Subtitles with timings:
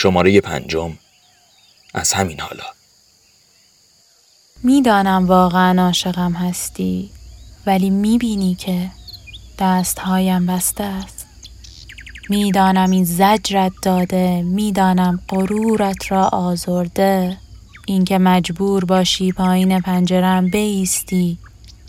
[0.00, 0.98] شماره پنجم.
[1.94, 2.64] از همین حالا.
[4.62, 7.10] می‌دانم واقعا عاشقم هستی
[7.66, 8.90] ولی می‌بینی که
[9.58, 11.26] دستهایم بسته است.
[12.28, 17.36] می‌دانم این زجرت داده می‌دانم غرورت را آزرده.
[17.86, 21.38] اینکه مجبور باشی پایین پنجرم بیستی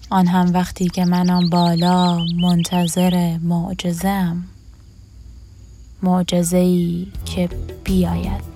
[0.10, 4.44] آن هم وقتی که منم بالا منتظر معجزم
[6.04, 7.50] معجزه ای که
[7.89, 8.48] بیاید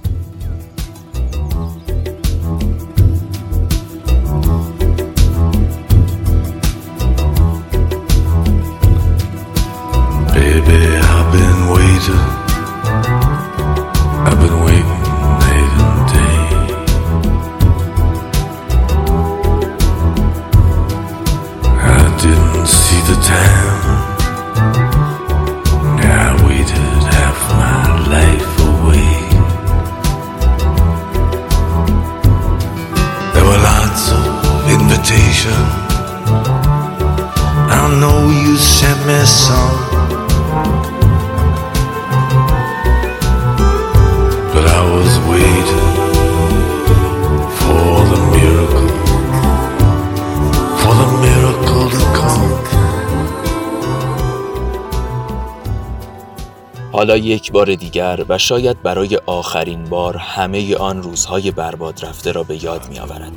[57.04, 62.43] حالا یک بار دیگر و شاید برای آخرین بار همه آن روزهای برباد رفته را
[62.43, 63.32] به یاد می آورد.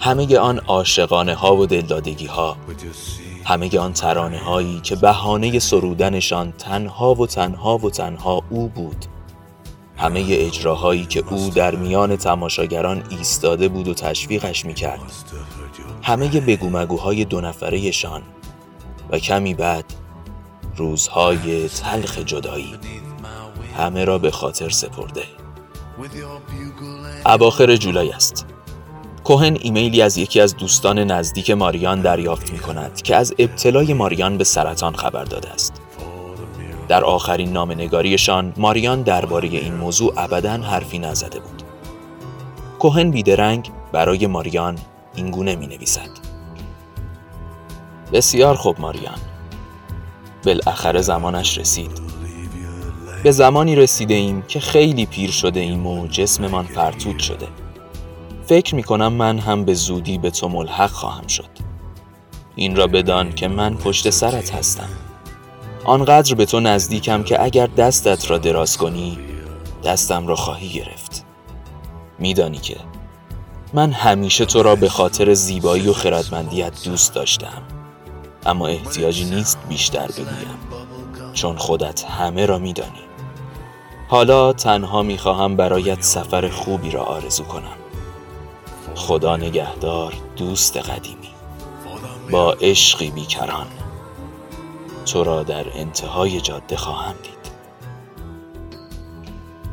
[0.00, 2.56] همه آن عاشقانه ها و دلدادگی ها
[3.44, 9.04] همه آن ترانه هایی که بهانه سرودنشان تنها و تنها و تنها او بود.
[9.96, 15.12] همه اجراهایی که او در میان تماشاگران ایستاده بود و تشویقش می کرد
[16.02, 18.22] همه بگومگوهای دو نفرهشان.
[19.10, 19.84] و کمی بعد
[20.76, 22.74] روزهای تلخ جدایی
[23.76, 25.24] همه را به خاطر سپرده.
[27.26, 28.46] اواخر جولای است.
[29.24, 34.38] کوهن ایمیلی از یکی از دوستان نزدیک ماریان دریافت می کند که از ابتلای ماریان
[34.38, 35.80] به سرطان خبر داده است.
[36.88, 41.62] در آخرین نامنگاریشان ماریان درباره این موضوع ابدا حرفی نزده بود.
[42.78, 44.78] کوهن بیدرنگ برای ماریان
[45.14, 46.10] اینگونه می نویسد.
[48.12, 49.18] بسیار خوب ماریان.
[50.44, 51.90] بالاخره زمانش رسید.
[53.22, 57.48] به زمانی رسیده ایم که خیلی پیر شده ایم و جسممان فرتود شده.
[58.46, 61.48] فکر می کنم من هم به زودی به تو ملحق خواهم شد.
[62.56, 64.88] این را بدان که من پشت سرت هستم.
[65.84, 69.18] آنقدر به تو نزدیکم که اگر دستت را دراز کنی
[69.84, 71.24] دستم را خواهی گرفت.
[72.18, 72.76] میدانی که
[73.74, 77.62] من همیشه تو را به خاطر زیبایی و خردمندیت دوست داشتم.
[78.46, 80.58] اما احتیاجی نیست بیشتر بگویم
[81.32, 83.04] چون خودت همه را میدانی.
[84.08, 87.76] حالا تنها می‌خواهم برایت سفر خوبی را آرزو کنم.
[88.94, 91.28] خدا نگهدار دوست قدیمی.
[92.30, 93.66] با عشقی بیکران.
[95.06, 97.54] تو را در انتهای جاده خواهم دید.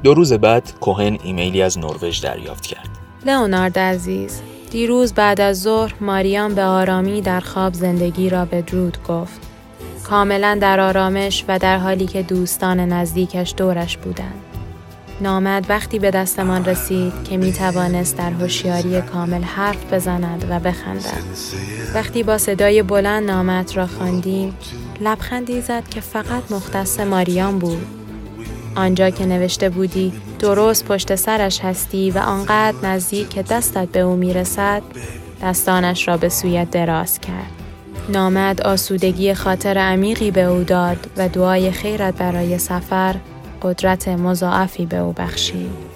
[0.03, 2.89] دو روز بعد کوهن ایمیلی از نروژ دریافت کرد.
[3.25, 4.41] لئونارد عزیز.
[4.71, 9.41] دیروز بعد از ظهر ماریان به آرامی در خواب زندگی را به درود گفت.
[10.03, 14.41] کاملا در آرامش و در حالی که دوستان نزدیکش دورش بودند.
[15.21, 21.23] نامد وقتی به دستمان رسید که می توانست در هوشیاری کامل حرف بزند و بخندد.
[21.93, 24.57] وقتی با صدای بلند نامت را خواندیم،
[25.01, 28.00] لبخندی زد که فقط مختص ماریان بود.
[28.75, 34.15] آنجا که نوشته بودی درست پشت سرش هستی و آنقدر نزدیک که دستت به او
[34.15, 34.81] می‌رسد
[35.41, 37.51] دستانش را به سویت دراز کرد.
[38.09, 43.15] نامد آسودگی خاطر عمیقی به او داد و دعای خیرت برای سفر
[43.61, 45.91] قدرت مضاعفی به او بخشید.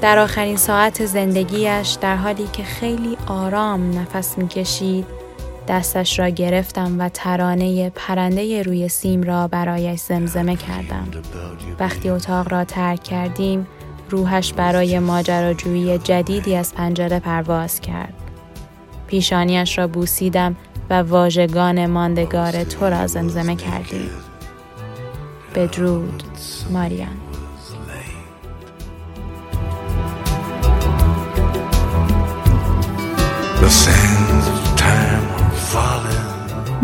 [0.00, 5.06] در آخرین ساعت زندگیش در حالی که خیلی آرام نفس می‌کشید
[5.68, 11.08] دستش را گرفتم و ترانه پرنده روی سیم را برایش زمزمه کردم.
[11.80, 13.66] وقتی اتاق را ترک کردیم،
[14.10, 18.14] روحش برای ماجراجویی جدیدی از پنجره پرواز کرد.
[19.06, 20.56] پیشانیش را بوسیدم
[20.90, 24.10] و واژگان ماندگار تو را زمزمه کردیم.
[25.54, 26.22] بدرود
[26.70, 27.23] ماریان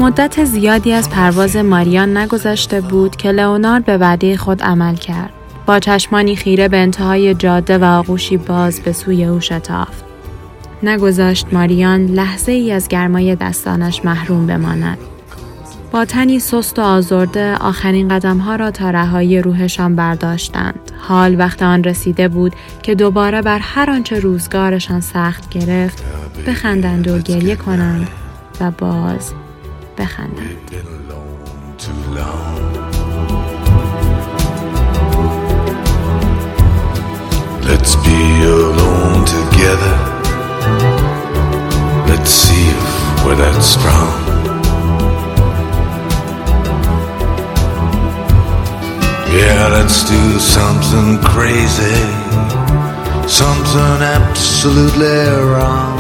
[0.01, 5.33] مدت زیادی از پرواز ماریان نگذشته بود که لئونارد به وعده خود عمل کرد.
[5.67, 10.05] با چشمانی خیره به انتهای جاده و آغوشی باز به سوی او شتافت.
[10.83, 14.99] نگذاشت ماریان لحظه ای از گرمای دستانش محروم بماند.
[15.93, 20.93] با تنی سست و آزرده آخرین قدمها را تا رهایی روحشان برداشتند.
[21.09, 22.53] حال وقت آن رسیده بود
[22.83, 26.05] که دوباره بر هر آنچه روزگارشان سخت گرفت
[26.47, 28.09] بخندند و گریه کنند
[28.61, 29.33] و باز
[30.00, 30.66] بخندند.
[37.68, 39.96] Let's be alone together.
[42.08, 44.22] Let's see if we're that strong.
[49.34, 52.00] Yeah, let's do something crazy,
[53.28, 55.20] something absolutely
[55.50, 55.99] wrong.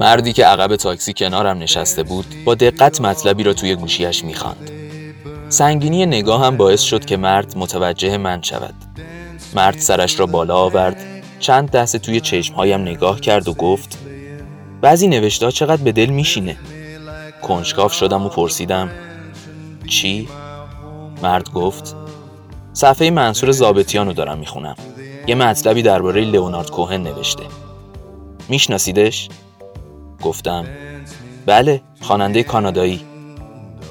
[0.00, 4.70] مردی که عقب تاکسی کنارم نشسته بود با دقت مطلبی را توی گوشیش می‌خواند.
[5.48, 8.74] سنگینی هم باعث شد که مرد متوجه من شود.
[9.54, 10.96] مرد سرش را بالا آورد
[11.38, 13.98] چند دسته توی چشمهایم نگاه کرد و گفت
[14.80, 16.56] بعضی نوشته چقدر به دل میشینه
[17.42, 18.90] کنجکاف شدم و پرسیدم
[19.86, 20.28] چی؟
[21.22, 21.94] مرد گفت
[22.72, 24.74] صفحه منصور زابطیان رو دارم می‌خونم
[25.26, 27.44] یه مطلبی درباره لئونارد کوهن نوشته
[28.48, 29.28] میشناسیدش؟
[30.22, 30.64] گفتم.
[31.46, 33.04] بله خواننده کانادایی.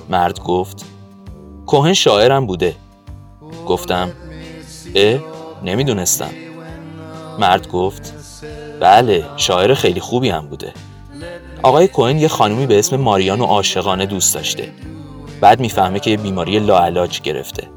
[0.10, 0.86] مرد گفت
[1.66, 2.76] کوهن شاعرم بوده.
[3.68, 4.12] گفتم
[4.96, 5.20] اه
[5.64, 6.30] نمی‌دونستم.
[7.40, 8.14] مرد گفت
[8.80, 10.74] بله شاعر خیلی خوبی هم بوده.
[11.64, 14.72] آقای کوهن یه خانومی به اسم ماریانو عاشقانه دوست داشته.
[15.42, 17.68] بعد می‌فهمه که یه بیماری لاعلاج گرفته.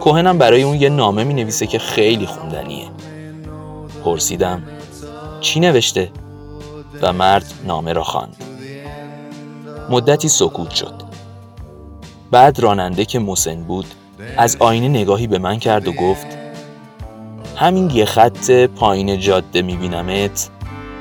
[0.00, 2.88] کوهنم برای اون یه نامه می نویسه که خیلی خوندنیه.
[4.04, 4.62] پرسیدم
[5.40, 6.10] چی نوشته؟
[7.02, 8.36] و مرد نامه را خواند.
[9.90, 10.94] مدتی سکوت شد.
[12.30, 13.86] بعد راننده که مسن بود
[14.36, 16.26] از آینه نگاهی به من کرد و گفت
[17.56, 20.50] همین یه خط پایین جاده میبینمت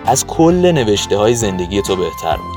[0.05, 2.56] از کل نوشته های زندگی تو بهتر بود.